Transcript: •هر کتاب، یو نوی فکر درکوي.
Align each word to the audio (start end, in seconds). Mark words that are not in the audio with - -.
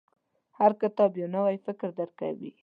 •هر 0.59 0.71
کتاب، 0.81 1.11
یو 1.21 1.27
نوی 1.35 1.55
فکر 1.65 1.89
درکوي. 1.99 2.51